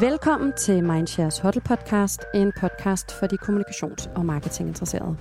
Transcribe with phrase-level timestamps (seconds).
[0.00, 5.16] Velkommen til Mindshares Hotel Podcast, en podcast for de kommunikations- og marketinginteresserede.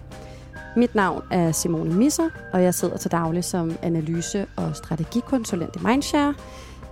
[0.75, 5.80] Mit navn er Simone Misser, og jeg sidder til daglig som analyse- og strategikonsulent i
[5.88, 6.36] Mindshare.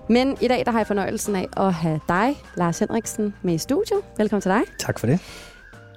[0.09, 3.57] Men i dag der har jeg fornøjelsen af at have dig, Lars Henriksen, med i
[3.57, 3.99] studiet.
[4.17, 4.61] Velkommen til dig.
[4.79, 5.19] Tak for det.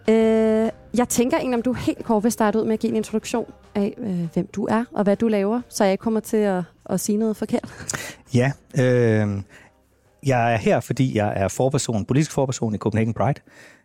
[0.09, 2.97] Øh, jeg tænker egentlig, om du helt kort vil starte ud med at give en
[2.97, 6.37] introduktion af, øh, hvem du er og hvad du laver, så jeg ikke kommer til
[6.37, 7.69] at, at sige noget forkert.
[8.35, 9.29] Ja, øh,
[10.27, 13.41] jeg er her, fordi jeg er forperson, politisk forperson i Copenhagen Pride.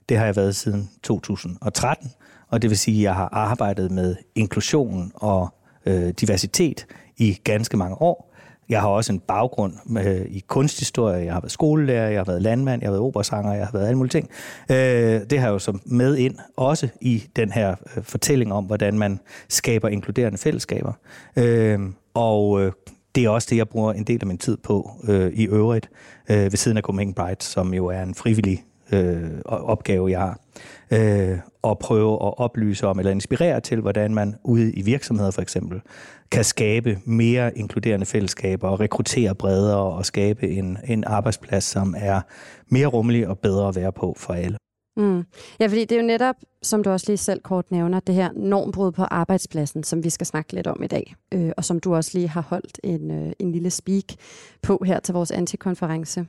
[0.10, 2.12] Det har jeg været siden 2013,
[2.50, 5.54] og det vil sige, at jeg har arbejdet med inklusion og
[5.86, 6.86] øh, diversitet
[7.18, 8.32] i ganske mange år.
[8.70, 12.42] Jeg har også en baggrund med, i kunsthistorie, jeg har været skolelærer, jeg har været
[12.42, 14.30] landmand, jeg har været operasanger, jeg har været alle mulige ting.
[14.72, 18.66] Øh, det har jeg jo så med ind, også i den her øh, fortælling om,
[18.66, 20.94] hvordan man skaber inkluderende fællesskaber.
[21.36, 21.80] Øh,
[22.14, 22.72] og øh,
[23.16, 25.90] det er også det, jeg bruger en del af min tid på øh, i øvrigt,
[26.30, 30.40] øh, ved siden af Copenhagen Pride, som jo er en frivillig øh, opgave, jeg har.
[30.92, 35.42] Øh, at prøve at oplyse om eller inspirere til, hvordan man ude i virksomheder for
[35.42, 35.82] eksempel
[36.32, 42.22] kan skabe mere inkluderende fællesskaber og rekruttere bredere og skabe en, en arbejdsplads, som er
[42.70, 44.58] mere rummelig og bedre at være på for alle.
[44.98, 45.24] Mm.
[45.60, 48.30] Ja, fordi det er jo netop, som du også lige selv kort nævner, det her
[48.36, 51.96] normbrud på arbejdspladsen, som vi skal snakke lidt om i dag, øh, og som du
[51.96, 54.04] også lige har holdt en, øh, en lille speak
[54.62, 56.26] på her til vores antikonference.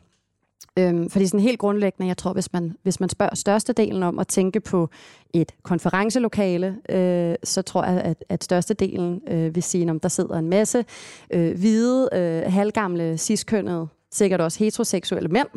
[0.79, 4.29] Øhm, fordi sådan helt grundlæggende, jeg tror, hvis man, hvis man spørger størstedelen om at
[4.29, 4.89] tænke på
[5.33, 10.39] et konferencelokale, øh, så tror jeg, at, at størstedelen øh, vil sige, om der sidder
[10.39, 10.85] en masse
[11.31, 15.49] øh, hvide, øh, halvgamle, ciskønnede, sikkert også heteroseksuelle mænd,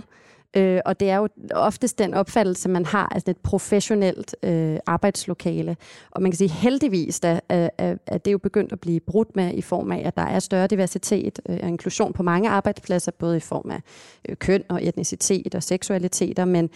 [0.58, 5.78] Øh, og det er jo oftest den opfattelse, man har af et professionelt øh, arbejdslokale.
[6.12, 8.80] Og man kan sige heldigvis, at, at, øh, øh, at det er jo begyndt at
[8.80, 12.24] blive brudt med i form af, at der er større diversitet øh, og inklusion på
[12.24, 13.82] mange arbejdspladser, både i form af
[14.30, 16.70] øh, køn og etnicitet og seksualiteter, men,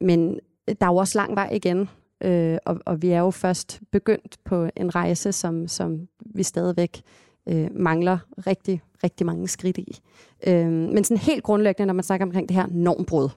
[0.00, 0.40] men
[0.80, 1.88] der er jo også lang vej igen.
[2.20, 6.96] Øh, og, og vi er jo først begyndt på en rejse, som, som vi stadigvæk
[6.96, 10.00] øh, øh, mangler rigtig, rigtig mange skridt i.
[10.46, 13.28] Øh, men sådan helt grundlæggende, når man snakker omkring det her normbrud,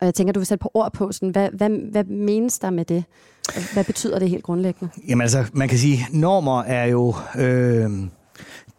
[0.00, 2.70] og jeg tænker, du vil sætte på ord på, sådan, hvad, hvad, hvad menes der
[2.70, 3.04] med det?
[3.72, 4.92] Hvad betyder det helt grundlæggende?
[5.08, 7.90] Jamen altså, man kan sige, normer er jo øh,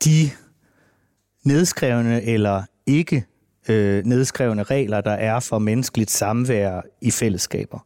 [0.06, 0.30] de
[1.44, 3.26] nedskrevne eller ikke
[3.70, 7.80] øh, nedskrevne regler, der er for menneskeligt samvær i fællesskaber.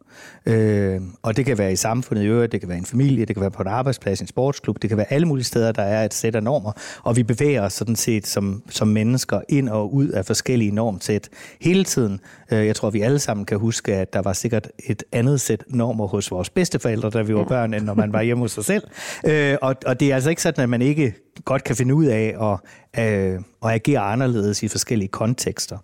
[0.46, 3.36] Øh, og det kan være i samfundet i øvrigt, det kan være en familie, det
[3.36, 6.06] kan være på en arbejdsplads, en sportsklub, det kan være alle mulige steder, der er
[6.06, 6.72] et sæt af normer.
[7.04, 11.30] Og vi bevæger os sådan set som, som mennesker ind og ud af forskellige normsæt
[11.62, 12.20] hele tiden.
[12.52, 15.64] Øh, jeg tror, vi alle sammen kan huske, at der var sikkert et andet sæt
[15.68, 18.66] normer hos vores bedsteforældre, da vi var børn, end når man var hjemme hos sig
[18.66, 18.84] selv.
[19.26, 21.14] Øh, og, og det er altså ikke sådan, at man ikke
[21.46, 25.78] godt kan finde ud af at, øh, at agere anderledes i forskellige kontekster.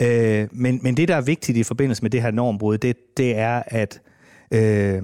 [0.00, 3.38] Øh, men, men det, der er vigtigt i forbindelse med det her normbrud, det, det
[3.38, 4.00] er, at
[4.50, 5.02] øh,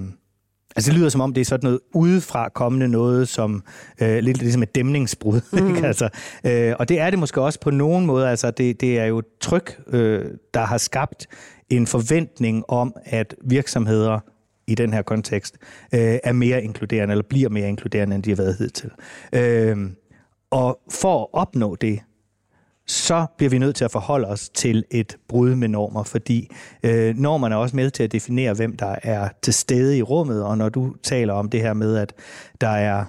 [0.75, 3.63] Altså det lyder som om, det er sådan noget udefra kommende noget, som
[4.01, 5.41] øh, lidt ligesom et dæmningsbrud.
[5.53, 5.75] Mm.
[5.75, 5.87] Ikke?
[5.87, 6.09] Altså,
[6.43, 8.29] øh, og det er det måske også på nogen måde.
[8.29, 11.27] Altså det, det er jo tryk, øh, der har skabt
[11.69, 14.19] en forventning om, at virksomheder
[14.67, 15.57] i den her kontekst
[15.93, 18.91] øh, er mere inkluderende, eller bliver mere inkluderende, end de har været hidtil.
[19.33, 19.77] Øh,
[20.51, 21.99] og for at opnå det,
[22.87, 26.49] så bliver vi nødt til at forholde os til et brud med normer, fordi
[26.83, 30.43] øh, normerne er også med til at definere, hvem der er til stede i rummet,
[30.43, 32.13] og når du taler om det her med, at
[32.61, 33.05] der er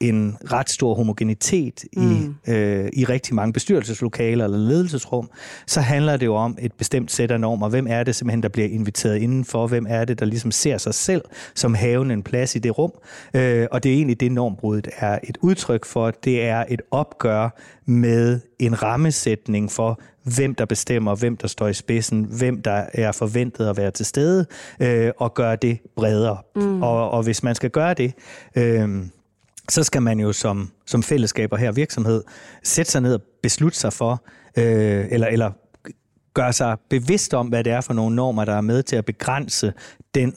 [0.00, 2.12] en ret stor homogenitet mm.
[2.12, 5.30] i, øh, i rigtig mange bestyrelseslokaler eller ledelsesrum,
[5.66, 7.68] så handler det jo om et bestemt sæt af normer.
[7.68, 9.66] Hvem er det simpelthen, der bliver inviteret indenfor?
[9.66, 11.22] Hvem er det, der ligesom ser sig selv
[11.54, 12.92] som havende en plads i det rum?
[13.34, 16.10] Øh, og det er egentlig det, normbruddet er et udtryk for.
[16.10, 17.48] Det er et opgør
[17.86, 20.00] med en rammesætning for,
[20.36, 24.06] hvem der bestemmer, hvem der står i spidsen, hvem der er forventet at være til
[24.06, 24.46] stede,
[24.80, 26.38] øh, og gøre det bredere.
[26.56, 26.82] Mm.
[26.82, 28.12] Og, og hvis man skal gøre det...
[28.56, 28.88] Øh,
[29.70, 32.22] så skal man jo som, som fællesskab og her virksomhed
[32.62, 34.24] sætte sig ned og beslutte sig for,
[34.56, 35.50] øh, eller, eller
[36.34, 39.04] gøre sig bevidst om, hvad det er for nogle normer, der er med til at
[39.04, 39.72] begrænse
[40.14, 40.34] den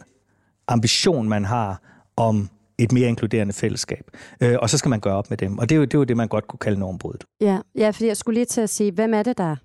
[0.67, 1.81] ambition, man har
[2.15, 4.11] om et mere inkluderende fællesskab.
[4.41, 5.57] Øh, og så skal man gøre op med dem.
[5.57, 7.25] Og det er jo det, er jo det man godt kunne kalde normbruddet.
[7.41, 9.55] Ja, ja, fordi jeg skulle lige til at sige, hvem er det, der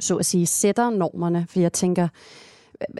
[0.00, 1.46] så at sige sætter normerne?
[1.50, 2.08] For jeg tænker,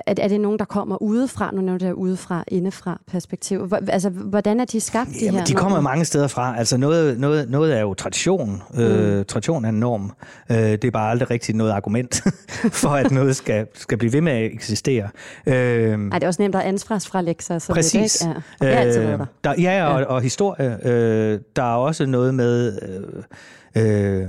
[0.06, 3.66] er, er det nogen, der kommer udefra, nu nævner det udefra, indefra perspektiv?
[3.66, 5.44] Hvor, altså, hvordan er de skabt, de Jamen, her?
[5.44, 6.58] De kommer mange steder fra.
[6.58, 8.62] Altså, noget, noget, noget er jo tradition.
[8.75, 8.81] Mm.
[8.81, 10.12] Øh, tradition er en norm.
[10.50, 12.22] Øh, det er bare aldrig rigtig noget argument
[12.82, 15.08] for, at noget skal, skal blive ved med at eksistere.
[15.46, 17.62] Øh, Ej, det er også nemt at ansvarsfralægge sig.
[17.62, 18.12] Så præcis.
[18.12, 18.40] Det, ikke?
[18.60, 18.84] Ja.
[18.87, 20.78] Det er øh, der, ja, og, og historie.
[20.84, 22.78] Øh, der er også noget med...
[22.82, 24.28] Øh, øh,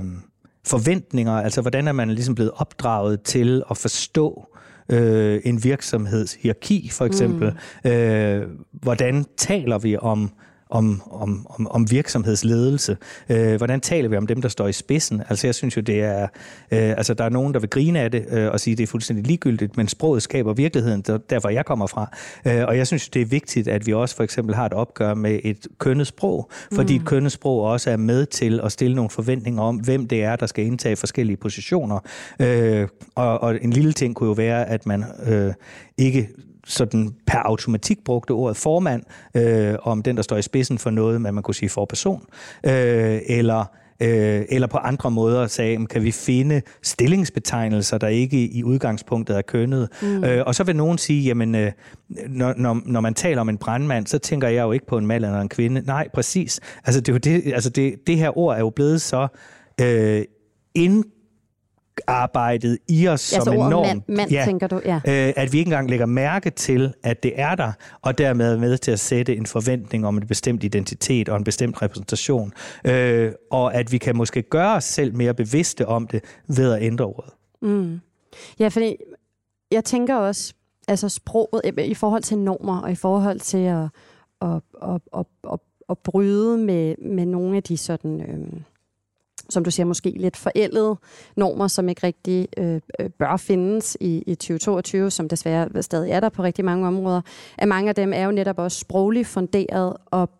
[0.66, 4.46] forventninger, altså hvordan er man ligesom blevet opdraget til at forstå
[4.88, 7.56] øh, en virksomheds hierarki, for eksempel.
[7.84, 7.90] Mm.
[7.90, 10.30] Øh, hvordan taler vi om
[10.70, 12.96] om, om, om, om virksomhedsledelse.
[13.28, 15.22] Øh, hvordan taler vi om dem, der står i spidsen?
[15.28, 16.22] Altså jeg synes jo, det er...
[16.22, 16.28] Øh,
[16.70, 18.86] altså der er nogen, der vil grine af det øh, og sige, at det er
[18.86, 22.16] fuldstændig ligegyldigt, men sproget skaber virkeligheden, der, derfor jeg kommer fra.
[22.46, 25.14] Øh, og jeg synes, det er vigtigt, at vi også for eksempel har et opgør
[25.14, 27.02] med et kønnet sprog, fordi mm.
[27.02, 30.36] et kønnet sprog også er med til at stille nogle forventninger om, hvem det er,
[30.36, 31.98] der skal indtage forskellige positioner.
[32.40, 35.52] Øh, og, og en lille ting kunne jo være, at man øh,
[35.98, 36.28] ikke
[36.66, 39.02] sådan per automatik brugte ordet formand
[39.34, 42.22] øh, om den, der står i spidsen for noget, man, man kunne sige forperson,
[42.66, 43.64] øh, eller
[44.02, 49.42] øh, eller på andre måder sagde, kan vi finde stillingsbetegnelser, der ikke i udgangspunktet er
[49.42, 49.88] kønnet.
[50.02, 50.24] Mm.
[50.24, 51.72] Øh, og så vil nogen sige, jamen, øh,
[52.28, 55.06] når, når, når man taler om en brandmand, så tænker jeg jo ikke på en
[55.06, 55.82] mand eller en kvinde.
[55.86, 56.60] Nej, præcis.
[56.84, 59.28] Altså, det, er jo det, altså det, det her ord er jo blevet så
[59.80, 60.24] øh,
[60.74, 61.04] ind
[62.06, 63.86] arbejdet i os ja, som en norm.
[63.86, 64.94] Mand, mand ja, tænker du, ja.
[64.94, 67.72] Øh, at vi ikke engang lægger mærke til, at det er der,
[68.02, 71.44] og dermed er med til at sætte en forventning om en bestemt identitet og en
[71.44, 72.52] bestemt repræsentation.
[72.84, 76.82] Øh, og at vi kan måske gøre os selv mere bevidste om det ved at
[76.82, 77.32] ændre ordet.
[77.62, 78.00] Mm.
[78.58, 78.96] Ja, fordi
[79.70, 80.54] jeg tænker også,
[80.88, 83.88] altså sproget i forhold til normer og i forhold til at,
[84.42, 85.58] at, at, at, at,
[85.88, 88.20] at bryde med, med nogle af de sådan...
[88.20, 88.60] Øh,
[89.50, 90.96] som du siger, måske lidt forældede
[91.36, 96.20] normer, som ikke rigtig øh, øh bør findes i, i 2022, som desværre stadig er
[96.20, 97.20] der på rigtig mange områder.
[97.58, 100.30] At mange af dem er jo netop også sprogligt funderet, og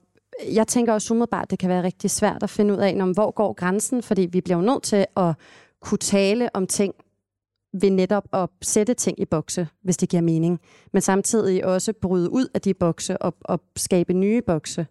[0.52, 3.12] jeg tænker også umiddelbart, at det kan være rigtig svært at finde ud af, når,
[3.12, 5.34] hvor går grænsen, fordi vi bliver jo nødt til at
[5.80, 6.94] kunne tale om ting
[7.80, 10.60] ved netop at sætte ting i bokse, hvis det giver mening,
[10.92, 14.86] men samtidig også bryde ud af de bokse og, og skabe nye bokse.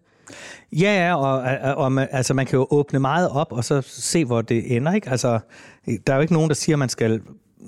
[0.72, 4.24] Ja, og, og, og man, altså, man kan jo åbne meget op, og så se,
[4.24, 4.92] hvor det ender.
[4.92, 5.10] Ikke?
[5.10, 5.38] Altså,
[6.06, 7.20] der er jo ikke nogen, der siger, at man skal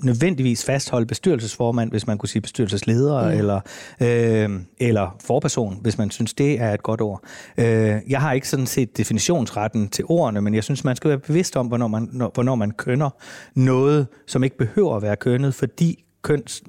[0.03, 3.37] nødvendigvis fastholde bestyrelsesformand, hvis man kunne sige bestyrelsesleder, mm.
[3.37, 3.59] eller,
[4.01, 7.21] øh, eller forperson, hvis man synes, det er et godt ord.
[7.57, 11.19] Øh, jeg har ikke sådan set definitionsretten til ordene, men jeg synes, man skal være
[11.19, 13.09] bevidst om, hvornår man, når, hvornår man kønner
[13.55, 16.63] noget, som ikke behøver at være kønnet, fordi køns,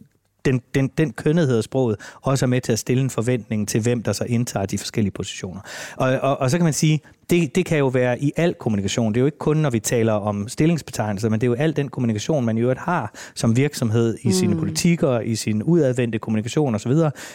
[0.45, 3.81] den, den, den kønnethed af sproget også er med til at stille en forventning til,
[3.81, 5.61] hvem der så indtager de forskellige positioner.
[5.97, 7.01] Og, og, og så kan man sige,
[7.31, 9.13] det, det kan jo være i al kommunikation.
[9.13, 11.77] Det er jo ikke kun, når vi taler om stillingsbetegnelser, men det er jo al
[11.77, 14.33] den kommunikation, man i øvrigt har som virksomhed i mm.
[14.33, 16.93] sine politikker, i sin udadvendte kommunikation osv.,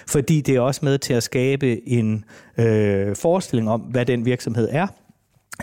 [0.08, 2.26] fordi det er også med til at skabe en
[2.58, 4.88] øh, forestilling om, hvad den virksomhed er.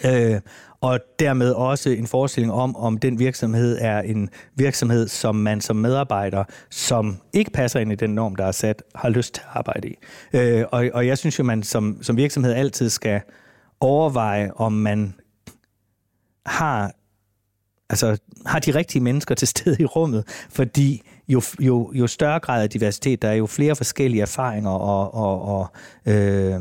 [0.07, 0.41] Øh,
[0.83, 5.77] og dermed også en forestilling om, om den virksomhed er en virksomhed, som man som
[5.77, 9.57] medarbejder, som ikke passer ind i den norm, der er sat, har lyst til at
[9.57, 9.95] arbejde i.
[10.33, 13.21] Øh, og, og jeg synes jo, man som, som virksomhed altid skal
[13.81, 15.15] overveje, om man
[16.47, 16.93] har
[17.91, 22.63] altså, har de rigtige mennesker til stede i rummet, fordi jo, jo, jo større grad
[22.63, 25.73] af diversitet, der er jo flere forskellige erfaringer og, og, og
[26.13, 26.61] øh,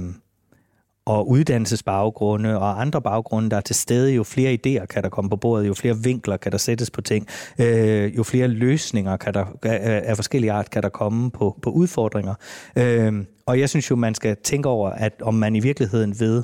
[1.06, 5.30] og uddannelsesbaggrunde og andre baggrunde, der er til stede, jo flere idéer kan der komme
[5.30, 7.28] på bordet, jo flere vinkler kan der sættes på ting,
[7.60, 11.70] øh, jo flere løsninger kan der, øh, af forskellige art kan der komme på, på
[11.70, 12.34] udfordringer.
[12.76, 16.44] Øh, og jeg synes jo, man skal tænke over, at om man i virkeligheden ved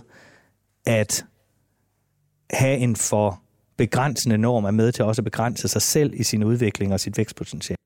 [0.85, 1.25] at
[2.51, 3.41] have en for
[3.77, 7.17] begrænsende norm er med til også at begrænse sig selv i sin udvikling og sit
[7.17, 7.76] vækstpotentiale.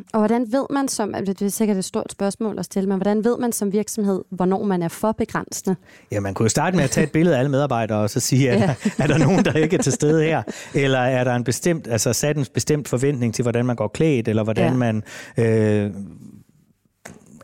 [0.00, 0.04] Mm.
[0.12, 3.24] Og hvordan ved man som, det er sikkert et stort spørgsmål at stille, men hvordan
[3.24, 5.76] ved man som virksomhed, hvornår man er for begrænsende?
[6.12, 8.20] Ja, man kunne jo starte med at tage et billede af alle medarbejdere og så
[8.20, 8.66] sige, er, ja.
[8.66, 10.42] der, er der nogen, der ikke er til stede her?
[10.74, 14.28] Eller er der en bestemt, altså sat en bestemt forventning til, hvordan man går klædt,
[14.28, 14.76] eller hvordan ja.
[14.78, 15.02] man...
[15.36, 15.90] Øh,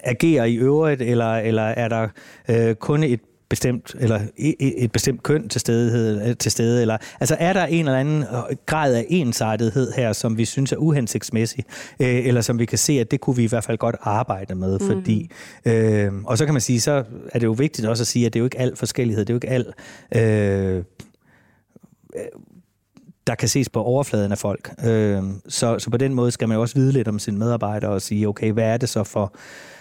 [0.07, 2.09] agerer i øvrigt, eller, eller er der
[2.51, 7.53] øh, kun et bestemt, eller et bestemt køn til stede, til stede eller, altså er
[7.53, 8.25] der en eller anden
[8.67, 11.65] grad af ensartethed her, som vi synes er uhensigtsmæssig,
[12.01, 14.55] øh, eller som vi kan se, at det kunne vi i hvert fald godt arbejde
[14.55, 14.87] med, mm.
[14.87, 15.31] fordi,
[15.65, 18.33] øh, og så kan man sige, så er det jo vigtigt også at sige, at
[18.33, 19.73] det er jo ikke al forskellighed, det er jo ikke al
[20.77, 20.85] øh,
[23.27, 24.75] der kan ses på overfladen af folk.
[24.85, 27.91] Øh, så, så på den måde skal man jo også vide lidt om sine medarbejdere
[27.91, 29.33] og sige, okay, hvad er det så for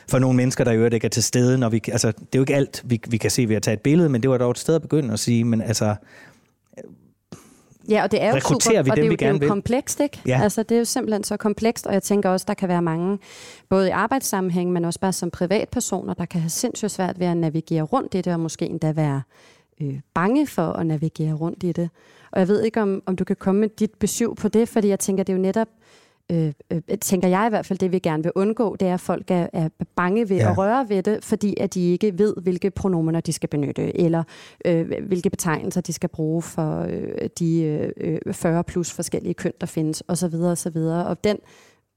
[0.10, 1.58] for nogle mennesker, der i øvrigt ikke er til stede.
[1.58, 3.74] Når vi, altså, det er jo ikke alt, vi, vi kan se ved at tage
[3.74, 5.96] et billede, men det var dog et sted at begynde at sige, men altså,
[7.90, 9.48] Ja, og det er jo super, vi og dem, det er jo, det er jo
[9.48, 10.22] komplekst, ikke?
[10.26, 10.40] Ja.
[10.44, 13.20] Altså, det er jo simpelthen så komplekst, og jeg tænker også, der kan være mange,
[13.70, 17.38] både i arbejdssammenhæng, men også bare som privatpersoner, der kan have sindssygt svært ved at
[17.38, 19.22] navigere rundt i det, og måske endda være
[19.82, 21.90] øh, bange for at navigere rundt i det.
[22.36, 24.88] Og jeg ved ikke, om, om du kan komme med dit besøg på det, fordi
[24.88, 25.68] jeg tænker, det er jo netop,
[26.32, 29.00] øh, øh, tænker jeg i hvert fald, det vi gerne vil undgå, det er, at
[29.00, 30.52] folk er, er bange ved ja.
[30.52, 34.24] at røre ved det, fordi at de ikke ved, hvilke pronomener de skal benytte, eller
[34.66, 37.62] øh, hvilke betegnelser de skal bruge for øh, de
[37.98, 40.34] øh, 40 plus forskellige køn, der findes, osv.
[40.36, 40.78] osv.
[40.78, 41.38] Og den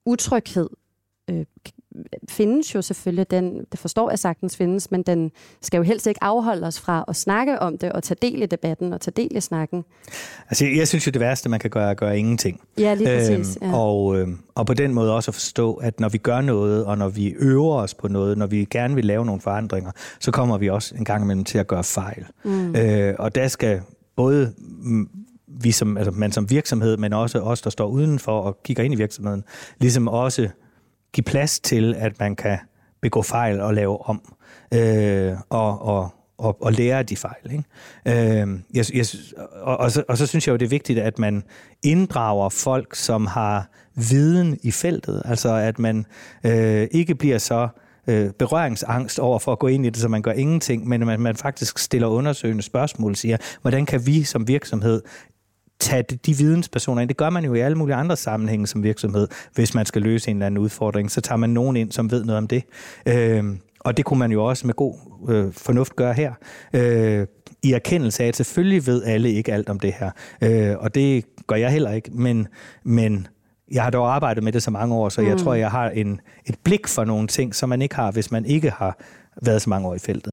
[0.07, 0.69] utryghed
[1.31, 1.45] øh,
[2.29, 5.31] findes jo selvfølgelig, den, det forstår jeg sagtens findes, men den
[5.63, 8.47] skal jo helst ikke afholde os fra at snakke om det og tage del i
[8.47, 9.85] debatten og tage del i snakken.
[10.49, 12.61] Altså, jeg synes jo, det værste, man kan gøre, er at gøre ingenting.
[12.79, 13.59] Ja, lige præcis.
[13.63, 13.77] Øhm, ja.
[13.77, 16.99] og, øh, og på den måde også at forstå, at når vi gør noget, og
[16.99, 19.91] når vi øver os på noget, når vi gerne vil lave nogle forandringer,
[20.21, 22.27] så kommer vi også en gang imellem til at gøre fejl.
[22.45, 22.77] Mm.
[22.77, 23.81] Øh, og der skal
[24.17, 24.55] både
[25.47, 28.95] vi som, altså man som virksomhed, men også os, der står udenfor og kigger ind
[28.95, 29.45] i virksomheden,
[29.81, 30.49] ligesom også
[31.13, 32.59] give plads til, at man kan
[33.01, 34.35] begå fejl og lave om,
[34.75, 37.53] øh, og, og, og, og lære de fejl.
[37.53, 37.65] Ikke?
[38.41, 39.07] Øh, jeg, jeg,
[39.61, 41.43] og, og, så, og så synes jeg jo, det er vigtigt, at man
[41.83, 46.07] inddrager folk, som har viden i feltet, altså at man
[46.45, 47.69] øh, ikke bliver så
[48.09, 51.21] øh, berøringsangst over for at gå ind i det, så man gør ingenting, men at
[51.21, 55.03] man faktisk stiller undersøgende spørgsmål, siger, hvordan kan vi som virksomhed
[55.81, 57.09] tage de videnspersoner ind.
[57.09, 59.29] Det gør man jo i alle mulige andre sammenhænge som virksomhed.
[59.55, 62.25] Hvis man skal løse en eller anden udfordring, så tager man nogen ind, som ved
[62.25, 62.63] noget om det.
[63.07, 63.45] Øh,
[63.81, 64.95] og det kunne man jo også med god
[65.29, 66.33] øh, fornuft gøre her.
[66.73, 67.27] Øh,
[67.63, 70.11] I erkendelse af, at selvfølgelig ved alle ikke alt om det her.
[70.43, 72.11] Øh, og det gør jeg heller ikke.
[72.13, 72.49] Men,
[72.85, 73.27] men
[73.73, 75.39] jeg har dog arbejdet med det så mange år, så jeg mm.
[75.39, 78.45] tror, jeg har en, et blik for nogle ting, som man ikke har, hvis man
[78.45, 78.99] ikke har
[79.43, 80.33] været så mange år i feltet.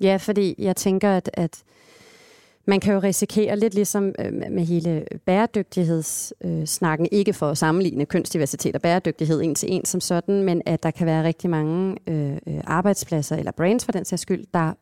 [0.00, 1.62] Ja, fordi jeg tænker, at, at
[2.70, 8.06] man kan jo risikere lidt ligesom øh, med hele bæredygtighedssnakken, øh, ikke for at sammenligne
[8.06, 11.96] kønsdiversitet og bæredygtighed en til en som sådan, men at der kan være rigtig mange
[12.06, 14.72] øh, øh arbejdspladser eller brands for den sags skyld, der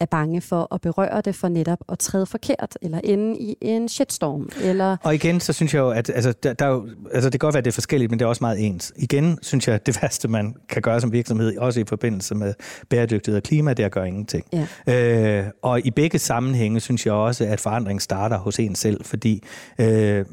[0.00, 3.88] er bange for at berøre det for netop at træde forkert, eller ende i en
[3.88, 4.48] shitstorm.
[4.62, 4.96] Eller...
[5.02, 7.46] Og igen, så synes jeg jo, at altså, der, der er jo, altså, det kan
[7.46, 8.92] godt være, at det er forskelligt, men det er også meget ens.
[8.96, 12.54] Igen synes jeg, at det værste, man kan gøre som virksomhed, også i forbindelse med
[12.88, 14.44] bæredygtighed og klima, det er at gøre ingenting.
[14.86, 15.40] Ja.
[15.40, 19.42] Øh, og i begge sammenhænge synes jeg også, at forandring starter hos en selv, fordi
[19.80, 20.24] øh,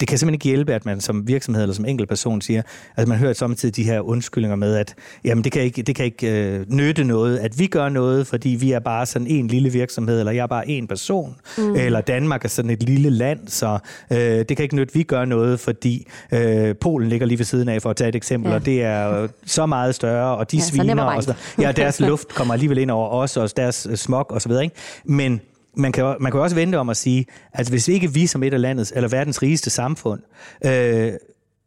[0.00, 2.62] det kan simpelthen ikke hjælpe, at man som virksomhed eller som enkelt person siger,
[2.96, 6.04] at man hører samtidig de her undskyldninger med, at jamen, det kan ikke, det kan
[6.04, 9.70] ikke øh, nytte noget, at vi gør noget, fordi vi er bare sådan en lille
[9.70, 11.74] virksomhed, eller jeg er bare en person, mm.
[11.74, 13.78] eller Danmark er sådan et lille land, så
[14.10, 17.46] øh, det kan ikke nytte, at vi gør noget, fordi øh, Polen ligger lige ved
[17.46, 18.54] siden af, for at tage et eksempel, ja.
[18.54, 22.28] og det er så meget større, og de ja, sviner, og så, ja, deres luft
[22.28, 24.76] kommer alligevel ind over os, og deres smog og så videre, ikke?
[25.04, 25.40] Men
[25.78, 28.54] man kan, man kan også vente om at sige, at hvis ikke vi som et
[28.54, 30.20] af landets, eller verdens rigeste samfund,
[30.64, 31.12] øh,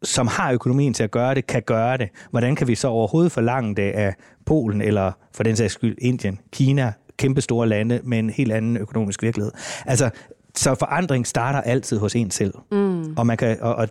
[0.03, 3.31] som har økonomien til at gøre det, kan gøre det, hvordan kan vi så overhovedet
[3.31, 4.15] forlange det af
[4.45, 8.77] Polen, eller for den sags skyld Indien, Kina, kæmpe store lande med en helt anden
[8.77, 9.51] økonomisk virkelighed.
[9.85, 10.09] Altså,
[10.55, 12.53] så forandring starter altid hos en selv.
[12.71, 13.17] Mm.
[13.17, 13.87] Og, man kan, og, og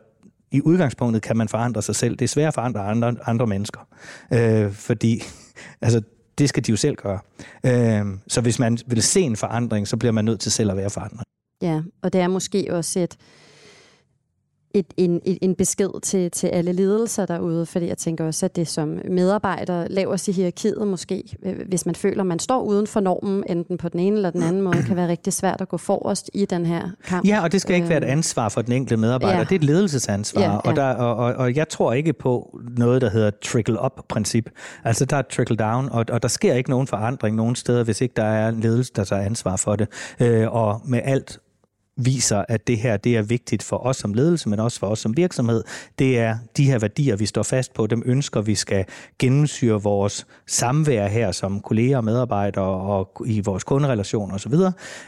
[0.51, 2.17] i udgangspunktet kan man forandre sig selv.
[2.17, 3.81] Det er svært at forandre andre, andre mennesker.
[4.33, 5.23] Øh, fordi
[5.83, 6.03] altså,
[6.41, 7.19] det skal de jo selv gøre.
[7.67, 10.77] Øh, så hvis man vil se en forandring, så bliver man nødt til selv at
[10.77, 11.23] være forandret.
[11.63, 13.17] Ja, og det er måske også et,
[14.75, 18.69] et, en, en besked til, til alle ledelser derude, fordi jeg tænker også, at det
[18.69, 23.45] som medarbejder laver i hierarkiet måske, øh, hvis man føler, man står uden for normen,
[23.49, 26.31] enten på den ene eller den anden måde, kan være rigtig svært at gå forrest
[26.35, 27.27] i den her kamp.
[27.27, 29.39] Ja, og det skal ikke være et øhm, ansvar for den enkelte medarbejder.
[29.39, 29.45] Ja.
[29.45, 30.57] Det er et ledelsesansvar, ja, ja.
[30.57, 34.51] Og, der, og, og, og jeg tror ikke på noget, der hedder trickle-up-princip.
[34.85, 38.13] Altså der er trickle-down, og, og der sker ikke nogen forandring nogen steder, hvis ikke
[38.17, 39.89] der er en ledelse, der tager ansvar for det.
[40.21, 41.39] Øh, og med alt
[42.05, 44.99] viser, at det her det er vigtigt for os som ledelse, men også for os
[44.99, 45.65] som virksomhed.
[45.99, 48.85] Det er de her værdier, vi står fast på, dem ønsker vi skal
[49.19, 54.55] gennemsyre vores samvær her som kolleger og medarbejdere og i vores kunderelationer osv.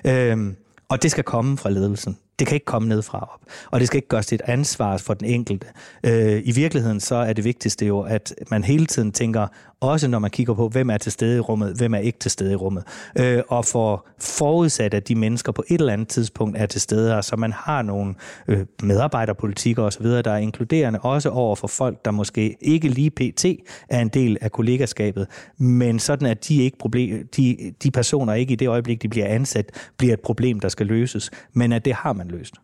[0.04, 0.56] Øhm,
[0.88, 2.18] og det skal komme fra ledelsen.
[2.38, 3.40] Det kan ikke komme ned fra op.
[3.70, 5.66] Og det skal ikke gøres til et ansvar for den enkelte.
[6.04, 9.46] Øh, I virkeligheden så er det vigtigste jo, at man hele tiden tænker,
[9.82, 12.30] også når man kigger på, hvem er til stede i rummet, hvem er ikke til
[12.30, 12.84] stede i rummet.
[13.18, 17.10] Øh, og for forudsat, at de mennesker på et eller andet tidspunkt er til stede
[17.10, 18.14] her, så man har nogle
[18.48, 23.44] øh, medarbejderpolitikker osv., der er inkluderende også over for folk, der måske ikke lige pt.
[23.88, 25.26] er en del af kollegaskabet,
[25.58, 29.26] men sådan at de, ikke problem, de, de personer ikke i det øjeblik, de bliver
[29.26, 32.54] ansat, bliver et problem, der skal løses, men at det har man løst.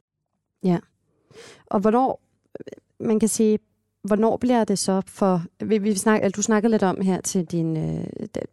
[0.65, 0.79] Ja.
[1.67, 2.21] Og hvornår,
[3.01, 3.59] man kan sige,
[4.05, 5.43] hvornår bliver det så for...
[5.65, 8.05] Vi, vi snak, altså, du snakkede lidt om her til din, øh,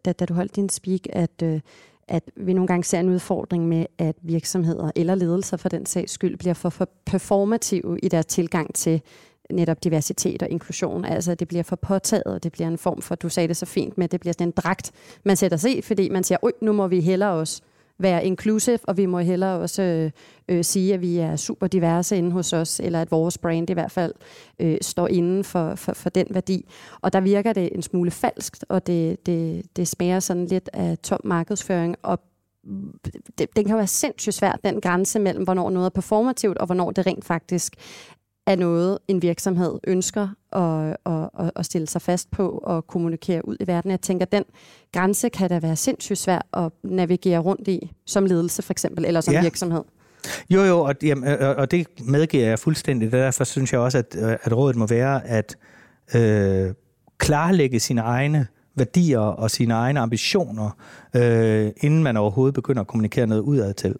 [0.04, 1.60] da, da du holdt din speak, at, øh,
[2.08, 6.12] at vi nogle gange ser en udfordring med, at virksomheder eller ledelser for den sags
[6.12, 9.02] skyld bliver for, for performative i deres tilgang til
[9.50, 11.04] netop diversitet og inklusion.
[11.04, 13.66] Altså det bliver for påtaget, og det bliver en form for, du sagde det så
[13.66, 14.92] fint med, det bliver sådan en dragt,
[15.24, 17.62] man sætter sig i, fordi man siger, nu må vi hellere os
[17.98, 20.10] være inclusive, og vi må hellere også øh,
[20.48, 23.72] øh, sige, at vi er super diverse inde hos os, eller at vores brand i
[23.72, 24.12] hvert fald
[24.58, 26.68] øh, står inden for, for, for den værdi.
[27.00, 30.98] Og der virker det en smule falskt, og det, det, det smager sådan lidt af
[30.98, 32.20] tom markedsføring, og
[33.38, 36.90] det, det kan være sindssygt svært, den grænse mellem, hvornår noget er performativt, og hvornår
[36.90, 37.76] det rent faktisk
[38.46, 43.56] er noget, en virksomhed ønsker at, at, at stille sig fast på og kommunikere ud
[43.60, 43.90] i verden.
[43.90, 44.44] Jeg tænker, at den
[44.92, 49.20] grænse kan da være sindssygt svær at navigere rundt i, som ledelse for eksempel, eller
[49.20, 49.42] som ja.
[49.42, 49.82] virksomhed.
[50.50, 53.12] Jo, jo, og, jamen, og det medgiver jeg fuldstændig.
[53.12, 55.56] Derfor synes jeg også, at, at rådet må være at
[56.14, 56.74] øh,
[57.18, 60.70] klarlægge sine egne værdier og sine egne ambitioner,
[61.16, 63.94] øh, inden man overhovedet begynder at kommunikere noget udad til.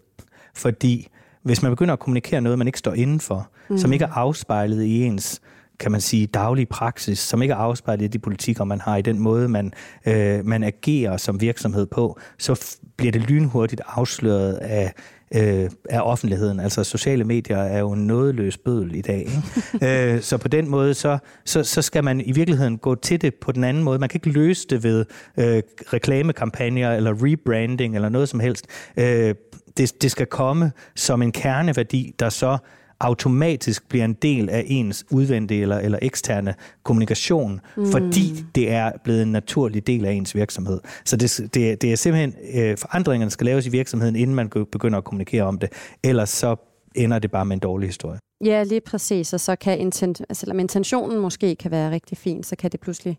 [0.54, 1.08] Fordi
[1.46, 3.78] hvis man begynder at kommunikere noget, man ikke står indenfor, mm.
[3.78, 5.40] som ikke er afspejlet i ens
[5.78, 9.02] kan man sige, daglig praksis, som ikke er afspejlet i de politikker, man har, i
[9.02, 9.72] den måde, man,
[10.06, 14.92] øh, man agerer som virksomhed på, så bliver det lynhurtigt afsløret af,
[15.34, 16.60] øh, af offentligheden.
[16.60, 19.18] Altså sociale medier er jo en nådeløs bødel i dag.
[19.18, 20.14] Ikke?
[20.14, 23.34] øh, så på den måde, så, så, så skal man i virkeligheden gå til det
[23.34, 23.98] på den anden måde.
[23.98, 25.04] Man kan ikke løse det ved
[25.36, 25.62] øh,
[25.92, 28.66] reklamekampagner eller rebranding eller noget som helst.
[28.96, 29.34] Øh,
[29.76, 32.58] det, det skal komme som en kerneværdi, der så
[33.00, 37.86] automatisk bliver en del af ens udvendige eller, eller eksterne kommunikation, mm.
[37.86, 40.80] fordi det er blevet en naturlig del af ens virksomhed.
[41.04, 44.98] Så det, det, det er simpelthen, øh, forandringerne skal laves i virksomheden, inden man begynder
[44.98, 45.72] at kommunikere om det.
[46.04, 46.56] Ellers så
[46.94, 48.18] ender det bare med en dårlig historie.
[48.44, 49.32] Ja, lige præcis.
[49.32, 52.80] Og så kan inten, altså, selvom intentionen måske kan være rigtig fin, så kan det
[52.80, 53.18] pludselig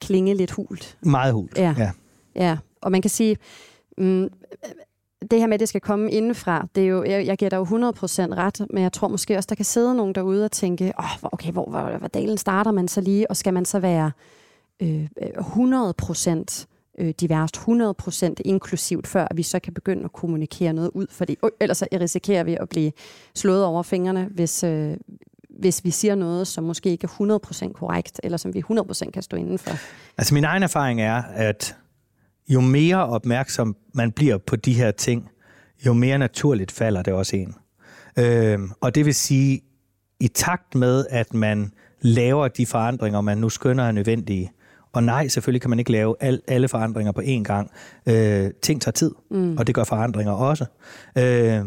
[0.00, 0.96] klinge lidt hult.
[1.02, 1.74] Meget hult, ja.
[1.78, 1.90] Ja,
[2.36, 2.56] ja.
[2.82, 3.36] og man kan sige,
[3.98, 4.28] mm,
[5.30, 7.56] det her med, at det skal komme indenfra, det er jo, jeg, jeg giver dig
[7.56, 10.92] jo 100% ret, men jeg tror måske også, der kan sidde nogen derude og tænke,
[10.98, 14.10] oh, okay, hvor, hvor, hvor dalen starter man så lige, og skal man så være
[14.82, 16.66] øh, 100%
[16.98, 21.50] øh, diverst, 100% inklusivt, før vi så kan begynde at kommunikere noget ud, fordi øh,
[21.60, 22.92] ellers så risikerer vi at blive
[23.34, 24.96] slået over fingrene, hvis, øh,
[25.60, 27.38] hvis vi siger noget, som måske ikke er
[27.68, 29.70] 100% korrekt, eller som vi 100% kan stå indenfor.
[30.18, 31.76] Altså min egen erfaring er, at
[32.48, 35.28] jo mere opmærksom man bliver på de her ting,
[35.86, 37.54] jo mere naturligt falder det også en.
[38.18, 39.60] Øh, og det vil sige,
[40.20, 44.52] i takt med, at man laver de forandringer, man nu skønner er nødvendige,
[44.92, 47.70] og nej, selvfølgelig kan man ikke lave al, alle forandringer på én gang.
[48.06, 49.56] Øh, ting tager tid, mm.
[49.58, 50.66] og det gør forandringer også.
[51.18, 51.64] Øh,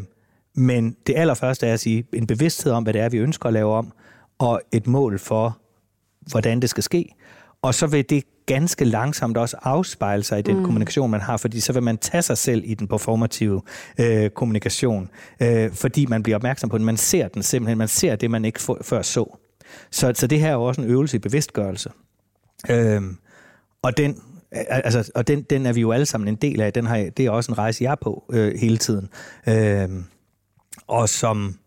[0.56, 3.54] men det allerførste er at sige en bevidsthed om, hvad det er, vi ønsker at
[3.54, 3.92] lave om,
[4.40, 5.58] og et mål for,
[6.32, 7.16] hvordan det skal ske.
[7.62, 10.64] Og så vil det ganske langsomt også afspejle sig i den mm.
[10.64, 13.62] kommunikation, man har, fordi så vil man tage sig selv i den performative
[14.00, 16.86] øh, kommunikation, øh, fordi man bliver opmærksom på den.
[16.86, 19.38] Man ser den simpelthen, man ser det, man ikke før så.
[19.92, 21.90] Så, så det her er jo også en øvelse i bevidstgørelse.
[22.70, 23.02] Øh,
[23.82, 26.74] og den altså, og den, den er vi jo alle sammen en del af.
[26.74, 29.10] Den har, det er også en rejse, jeg er på øh, hele tiden.
[29.48, 29.90] Øh,
[30.88, 31.60] og som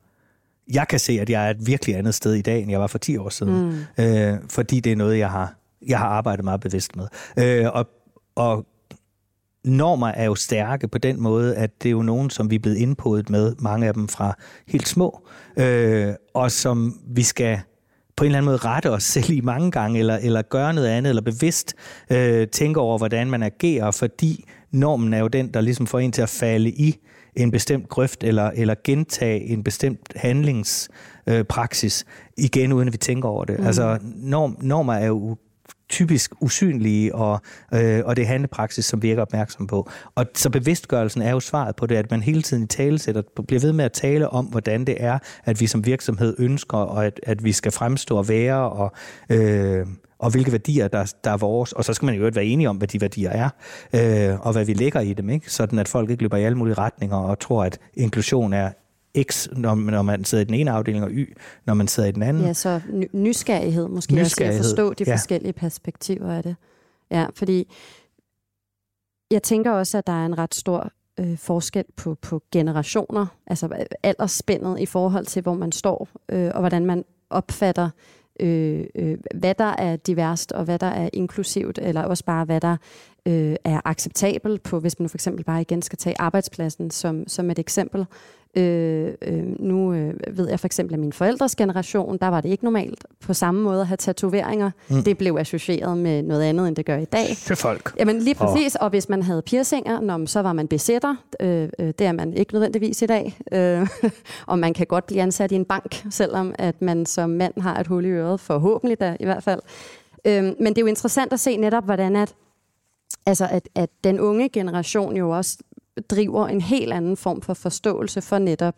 [0.72, 2.86] jeg kan se, at jeg er et virkelig andet sted i dag, end jeg var
[2.86, 3.84] for 10 år siden.
[3.98, 4.04] Mm.
[4.04, 7.06] Øh, fordi det er noget, jeg har jeg har arbejdet meget bevidst med.
[7.38, 7.88] Øh, og,
[8.34, 8.66] og
[9.64, 12.58] normer er jo stærke på den måde, at det er jo nogen, som vi er
[12.58, 14.34] blevet indpodet med, mange af dem fra
[14.68, 17.60] helt små, øh, og som vi skal
[18.16, 20.88] på en eller anden måde rette os selv i mange gange, eller, eller gøre noget
[20.88, 21.74] andet, eller bevidst
[22.10, 26.12] øh, tænke over, hvordan man agerer, fordi normen er jo den, der ligesom får en
[26.12, 26.98] til at falde i
[27.36, 33.28] en bestemt grøft, eller, eller gentage en bestemt handlingspraksis øh, igen, uden at vi tænker
[33.28, 33.58] over det.
[33.58, 33.66] Mm.
[33.66, 35.36] Altså, norm, normer er jo
[35.88, 37.40] typisk usynlige, og,
[37.74, 39.90] øh, og det er handlepraksis, som vi ikke er opmærksom på.
[40.14, 43.22] Og så bevidstgørelsen er jo svaret på det, at man hele tiden i tale sætter,
[43.46, 47.06] bliver ved med at tale om, hvordan det er, at vi som virksomhed ønsker, og
[47.06, 48.92] at, at vi skal fremstå og være, og,
[49.30, 49.86] øh,
[50.18, 51.72] og hvilke værdier, der, der er vores.
[51.72, 53.50] Og så skal man jo være enige om, hvad de værdier er,
[54.32, 55.52] øh, og hvad vi lægger i dem, ikke?
[55.52, 58.70] sådan at folk ikke løber i alle mulige retninger og tror, at inklusion er
[59.22, 62.12] X, når, når man sidder i den ene afdeling, og Y, når man sidder i
[62.12, 62.42] den anden.
[62.42, 62.80] Ja, så
[63.12, 64.58] nysgerrighed måske nysgerrighed.
[64.58, 65.14] også at forstå de ja.
[65.14, 66.56] forskellige perspektiver af det.
[67.10, 67.68] Ja, fordi
[69.30, 73.86] jeg tænker også, at der er en ret stor øh, forskel på, på generationer, altså
[74.02, 77.90] aldersspændet i forhold til, hvor man står, øh, og hvordan man opfatter,
[78.40, 82.60] øh, øh, hvad der er diverst, og hvad der er inklusivt, eller også bare, hvad
[82.60, 82.76] der
[83.26, 87.50] øh, er acceptabelt på, hvis man for eksempel bare igen skal tage arbejdspladsen som, som
[87.50, 88.06] et eksempel.
[88.58, 92.48] Øh, øh, nu øh, ved jeg for eksempel, at min forældres generation, der var det
[92.48, 94.70] ikke normalt på samme måde at have tatoveringer.
[94.88, 95.02] Mm.
[95.02, 97.26] Det blev associeret med noget andet, end det gør i dag.
[97.36, 97.94] Til folk.
[97.98, 101.14] Jamen lige præcis, og, og hvis man havde piercinger, når, så var man besætter.
[101.40, 103.38] Øh, øh, det er man ikke nødvendigvis i dag.
[103.52, 103.88] Øh,
[104.46, 107.80] og man kan godt blive ansat i en bank, selvom at man som mand har
[107.80, 109.60] et hul i øret, forhåbentlig da i hvert fald.
[110.24, 112.34] Øh, men det er jo interessant at se netop, hvordan at
[113.26, 115.58] altså at, at den unge generation jo også
[116.10, 118.74] driver en helt anden form for forståelse for netop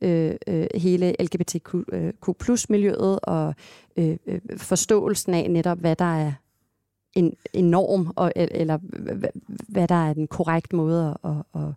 [0.00, 1.74] øh, øh, hele LGBTQ
[2.40, 3.54] plus miljøet og
[3.96, 6.32] øh, øh, forståelsen af netop, hvad der er
[7.14, 8.78] en, en norm, og, eller
[9.68, 11.68] hvad der er den korrekt måde at, at,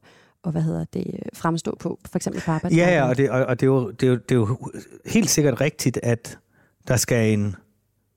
[0.44, 2.92] og hvad hedder det, fremstå på, for eksempel på arbejdsmarkedet.
[2.92, 4.58] Ja, ja og, det, og, og det, er jo, det, er jo, det er jo
[5.06, 6.40] helt sikkert rigtigt, at
[6.88, 7.56] der skal en,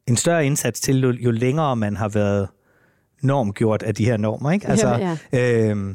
[0.07, 2.49] en større indsats til, jo, jo længere man har været
[3.23, 4.51] normgjort af de her normer.
[4.51, 4.69] Ikke?
[4.69, 5.71] Altså, ja, ja.
[5.71, 5.95] Øh,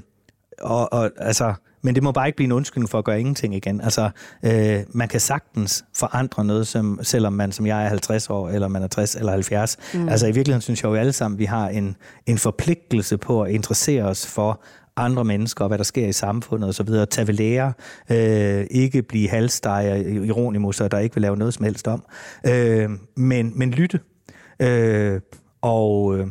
[0.62, 3.56] og, og, altså, men det må bare ikke blive en undskyldning for at gøre ingenting
[3.56, 3.82] igen.
[3.82, 4.10] Altså,
[4.44, 8.68] øh, man kan sagtens forandre noget, som, selvom man som jeg er 50 år, eller
[8.68, 9.78] man er 60 eller 70.
[9.94, 10.10] Mm.
[10.10, 13.52] Altså i virkeligheden synes jeg jo alle sammen, vi har en, en forpligtelse på at
[13.52, 14.62] interessere os for
[14.96, 17.74] andre mennesker, og hvad der sker i samfundet osv., tage ved lære,
[18.10, 22.04] øh, ikke blive halvsteger, ironimusser, der ikke vil lave noget som helst om,
[22.48, 24.00] øh, men, men lytte,
[24.60, 25.22] øh,
[25.62, 26.28] og, øh,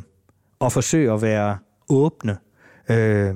[0.60, 1.58] og forsøge at være
[1.90, 2.36] åbne,
[2.90, 3.34] øh,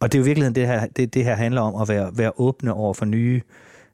[0.00, 2.32] og det er jo virkelig det her, det, det her handler om, at være, være
[2.36, 3.42] åbne over for nye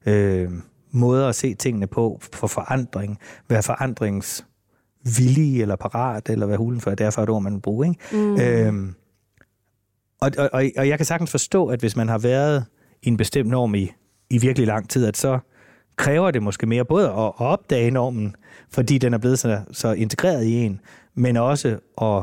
[0.06, 0.50] øh,
[0.90, 6.90] måder at se tingene på, for forandring, være forandringsvillig eller parat, eller hvad hulen for,
[6.90, 7.84] derfor er det ord, man bruger.
[7.84, 8.00] Ikke?
[8.12, 8.40] Mm.
[8.40, 8.94] Øhm,
[10.20, 12.64] og, og, og, og jeg kan sagtens forstå, at hvis man har været
[13.02, 13.92] i en bestemt norm i,
[14.30, 15.38] i virkelig lang tid, at så
[15.96, 18.36] kræver det måske mere både at, at opdage normen,
[18.70, 20.80] fordi den er blevet så, så integreret i en,
[21.14, 22.22] men også at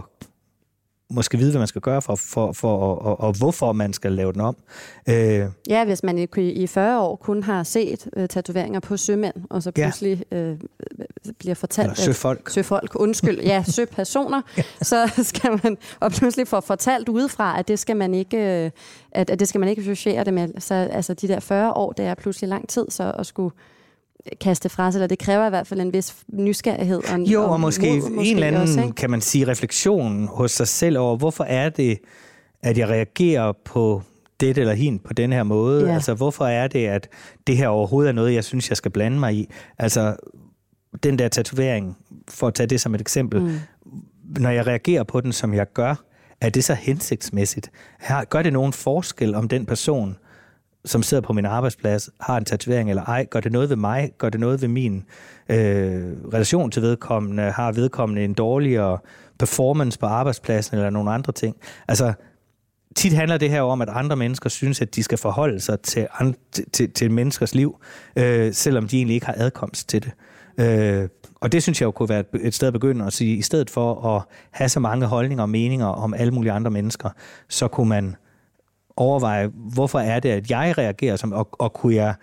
[1.11, 4.11] måske vide, hvad man skal gøre for, for, for og, og, og hvorfor man skal
[4.11, 4.55] lave den om.
[5.09, 9.33] Øh, ja, hvis man i, i 40 år kun har set øh, tatoveringer på sømænd,
[9.49, 10.37] og så pludselig ja.
[10.37, 10.57] øh,
[11.39, 11.85] bliver fortalt...
[11.85, 12.41] Eller søfolk.
[12.45, 13.39] At, søfolk, undskyld.
[13.41, 14.41] Ja, søpersoner.
[14.57, 14.63] ja.
[14.81, 18.71] Så skal man og pludselig få fortalt udefra, at det skal man ikke, øh,
[19.11, 20.49] at, at det skal man ikke associere det med.
[20.59, 23.51] Så altså, de der 40 år, det er pludselig lang tid så at skulle
[24.41, 27.01] kaste fra sig, eller det kræver i hvert fald en vis nysgerrighed.
[27.13, 30.27] Og, jo, og, og måske, mod, måske en eller anden, også, kan man sige, refleksion
[30.27, 31.99] hos sig selv over, hvorfor er det,
[32.63, 34.01] at jeg reagerer på
[34.39, 35.87] det eller hin på den her måde?
[35.87, 35.93] Ja.
[35.93, 37.09] Altså, hvorfor er det, at
[37.47, 39.49] det her overhovedet er noget, jeg synes, jeg skal blande mig i?
[39.77, 40.15] Altså,
[41.03, 41.97] den der tatovering,
[42.29, 43.59] for at tage det som et eksempel, mm.
[44.39, 45.95] når jeg reagerer på den, som jeg gør,
[46.41, 47.71] er det så hensigtsmæssigt?
[47.99, 50.17] Her, gør det nogen forskel, om den person
[50.85, 54.11] som sidder på min arbejdsplads, har en tatovering eller ej, gør det noget ved mig,
[54.17, 55.03] gør det noget ved min
[55.49, 55.57] øh,
[56.33, 58.97] relation til vedkommende, har vedkommende en dårligere
[59.39, 61.55] performance på arbejdspladsen eller nogle andre ting.
[61.87, 62.13] Altså,
[62.95, 66.07] tit handler det her om, at andre mennesker synes, at de skal forholde sig til,
[66.19, 66.39] andre,
[66.73, 67.75] til, til menneskers liv,
[68.15, 70.11] øh, selvom de egentlig ikke har adkomst til det.
[70.57, 73.41] Øh, og det synes jeg jo kunne være et sted at begynde at sige, i
[73.41, 77.09] stedet for at have så mange holdninger og meninger om alle mulige andre mennesker,
[77.49, 78.15] så kunne man
[79.01, 82.13] overveje, hvorfor er det, at jeg reagerer som, og, og kunne jeg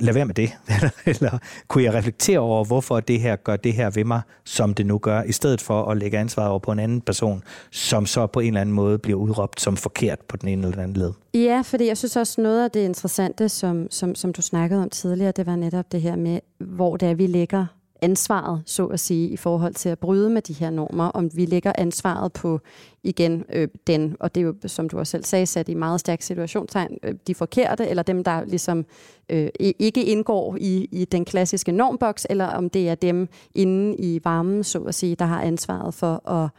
[0.00, 0.50] lade være med det?
[1.06, 4.86] Eller kunne jeg reflektere over, hvorfor det her gør det her ved mig, som det
[4.86, 8.26] nu gør, i stedet for at lægge ansvaret over på en anden person, som så
[8.26, 11.12] på en eller anden måde bliver udråbt som forkert på den ene eller anden led?
[11.34, 14.90] Ja, fordi jeg synes også noget af det interessante, som, som, som du snakkede om
[14.90, 17.66] tidligere, det var netop det her med, hvor det er, vi lægger
[18.02, 21.44] ansvaret, så at sige, i forhold til at bryde med de her normer, om vi
[21.44, 22.60] lægger ansvaret på,
[23.02, 26.00] igen, øh, den, og det er jo, som du også selv sagde, sat i meget
[26.00, 28.84] stærk situationstegn, øh, de forkerte, eller dem, der ligesom
[29.28, 34.20] øh, ikke indgår i, i den klassiske normboks, eller om det er dem inde i
[34.24, 36.50] varmen, så at sige, der har ansvaret for at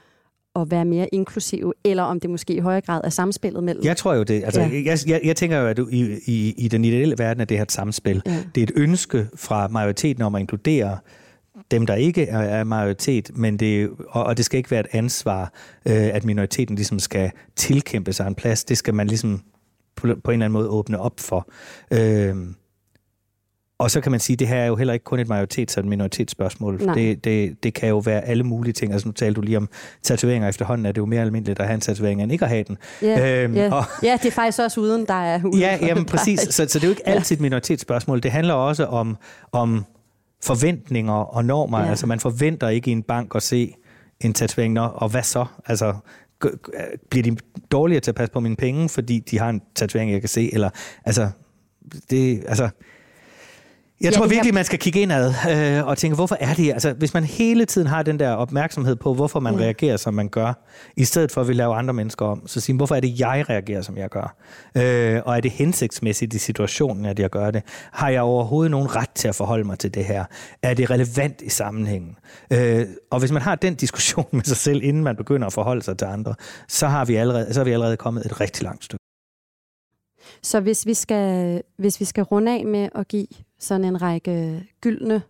[0.55, 3.85] at være mere inklusiv, eller om det måske i højere grad er samspillet mellem...
[3.85, 4.43] Jeg tror jo det.
[4.43, 4.67] Altså, ja.
[4.85, 7.57] jeg, jeg, jeg tænker jo, at du, i, i, i den ideelle verden er det
[7.57, 8.21] her et samspil.
[8.25, 8.37] Ja.
[8.55, 10.97] Det er et ønske fra majoriteten om at inkludere
[11.71, 15.53] dem, der ikke er, majoritet, men det, og, og det skal ikke være et ansvar,
[15.85, 18.63] øh, at minoriteten ligesom skal tilkæmpe sig en plads.
[18.63, 19.41] Det skal man ligesom
[19.95, 21.49] på, på en eller anden måde åbne op for.
[21.91, 22.35] Øh,
[23.81, 25.77] og så kan man sige, at det her er jo heller ikke kun et majoritets-
[25.77, 26.79] og et minoritetsspørgsmål.
[26.79, 28.93] Det, det, det kan jo være alle mulige ting.
[28.93, 29.69] Altså nu talte du lige om
[30.03, 32.63] tatoveringer efterhånden, er det jo mere almindeligt at have en tatovering, end ikke at have
[32.63, 32.77] den.
[33.01, 33.73] Ja, øhm, ja.
[33.73, 36.39] Og, ja det er faktisk også uden, der er uden Ja, jamen, præcis.
[36.39, 38.23] Så, så det er jo ikke altid et minoritetsspørgsmål.
[38.23, 39.17] Det handler også om,
[39.51, 39.85] om
[40.43, 41.79] forventninger og normer.
[41.79, 41.89] Ja.
[41.89, 43.75] Altså man forventer ikke i en bank at se
[44.19, 45.45] en tatovering, og hvad så?
[45.65, 45.95] Altså
[47.09, 47.37] bliver de
[47.71, 50.53] dårligere til at passe på mine penge, fordi de har en tatovering, jeg kan se?
[50.53, 50.69] Eller,
[51.05, 51.29] altså,
[52.09, 52.69] det, altså,
[54.01, 56.73] jeg ja, tror virkelig, man skal kigge indad øh, og tænke, hvorfor er det?
[56.73, 59.59] Altså, hvis man hele tiden har den der opmærksomhed på, hvorfor man ja.
[59.59, 60.53] reagerer, som man gør,
[60.97, 63.45] i stedet for at vi laver andre mennesker om, så sige, hvorfor er det, jeg
[63.49, 64.35] reagerer, som jeg gør?
[64.77, 67.63] Øh, og er det hensigtsmæssigt i situationen, at jeg gør det?
[67.91, 70.25] Har jeg overhovedet nogen ret til at forholde mig til det her?
[70.63, 72.15] Er det relevant i sammenhængen?
[72.53, 75.81] Øh, og hvis man har den diskussion med sig selv, inden man begynder at forholde
[75.81, 76.35] sig til andre,
[76.67, 79.01] så har vi allerede, så har vi allerede kommet et rigtig langt stykke.
[80.43, 83.27] Så hvis vi skal, hvis vi skal runde af med at give
[83.61, 85.21] sådan en række gyldne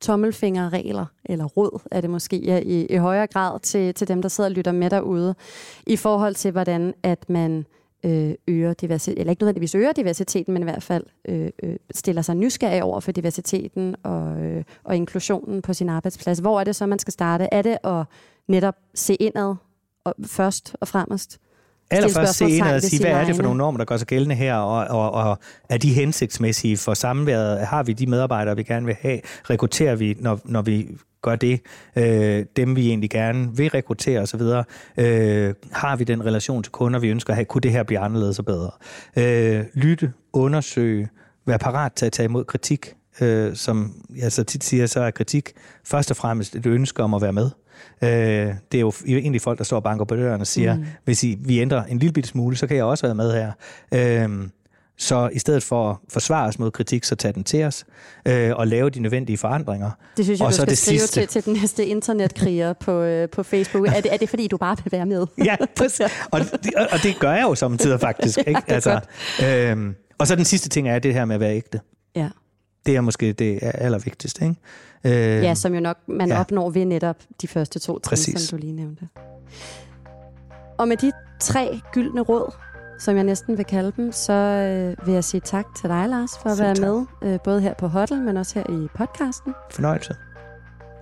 [0.00, 4.28] tommelfingerregler, eller råd er det måske ja, i, i højere grad til, til dem, der
[4.28, 5.34] sidder og lytter med derude,
[5.86, 7.66] i forhold til, hvordan at man
[8.04, 12.22] øh, øger diversitet, eller ikke nødvendigvis øger diversiteten, men i hvert fald øh, øh, stiller
[12.22, 16.38] sig nysgerrig over for diversiteten og, øh, og inklusionen på sin arbejdsplads.
[16.38, 17.48] Hvor er det så, man skal starte?
[17.52, 18.04] Er det at
[18.48, 19.54] netop se indad
[20.04, 21.38] og først og fremmest?
[21.90, 24.34] Allerførst se ind og sige, hvad er det for nogle normer, der gør sig gældende
[24.34, 27.66] her, og, og, og er de hensigtsmæssige for samværet?
[27.66, 29.20] Har vi de medarbejdere, vi gerne vil have?
[29.50, 30.88] Rekrutterer vi, når, når vi
[31.22, 31.60] gør det,
[31.96, 34.40] øh, dem vi egentlig gerne vil rekruttere osv.
[34.40, 37.44] Øh, har vi den relation til kunder, vi ønsker at have?
[37.44, 38.70] Kunne det her blive anderledes og bedre?
[39.16, 41.08] Øh, lytte, undersøge,
[41.46, 42.94] være parat til at tage imod kritik.
[43.20, 45.52] Øh, som jeg så tit siger, så er kritik
[45.84, 47.44] først og fremmest et ønske om at være med.
[47.44, 47.50] Øh,
[48.00, 50.84] det er jo egentlig folk, der står og banker på døren og siger, mm.
[51.04, 53.52] hvis I, vi ændrer en lille bitte smule, så kan jeg også være med her.
[53.94, 54.48] Øh,
[54.98, 57.84] så i stedet for at forsvare os mod kritik, så tag den til os
[58.26, 59.90] øh, og lave de nødvendige forandringer.
[60.16, 61.20] Det synes jeg, og du så skal det skrive sidste.
[61.20, 63.86] til, til den næste internetkriger på, øh, på Facebook.
[63.86, 65.26] Er det, er det, fordi du bare vil være med?
[65.44, 66.00] Ja, præcis.
[66.32, 68.38] og, det, og det gør jeg jo samtidig faktisk.
[68.46, 68.50] Ikke?
[68.68, 69.00] Ja, det er altså,
[69.46, 71.80] øhm, og så den sidste ting er det her med at være ægte.
[72.16, 72.28] Ja.
[72.88, 74.44] Det er måske det allervigtigste.
[74.44, 75.36] Ikke?
[75.38, 76.40] Øh, ja, som jo nok man ja.
[76.40, 79.08] opnår ved netop de første to trin, som du lige nævnte.
[80.78, 82.54] Og med de tre gyldne råd,
[82.98, 86.30] som jeg næsten vil kalde dem, så øh, vil jeg sige tak til dig, Lars,
[86.42, 86.82] for at Selv være tak.
[87.22, 89.54] med, øh, både her på Huddle, men også her i podcasten.
[89.70, 90.14] Fornøjelse.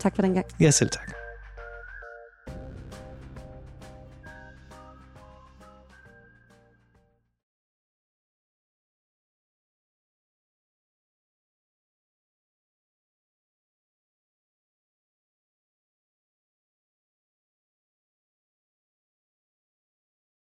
[0.01, 0.46] Tak for den gang.
[0.61, 1.15] Ja, selv tak.